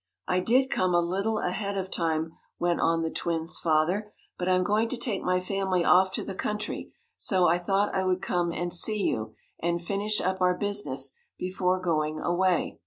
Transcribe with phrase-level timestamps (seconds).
[0.27, 4.11] "I did come a little ahead of time," went on the twins' father.
[4.35, 7.93] "But I am going to take my family off to the country, so I thought
[7.93, 12.79] I would come and see you, and finish up our business before going away."